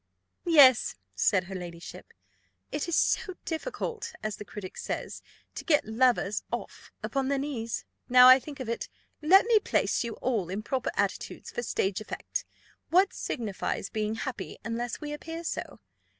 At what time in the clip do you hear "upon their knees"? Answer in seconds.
7.03-7.85